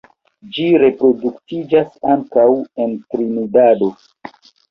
Ĝi 0.53 0.63
reproduktiĝas 0.83 1.91
ankaŭ 2.13 2.47
en 2.85 2.97
Trinidado. 3.13 3.93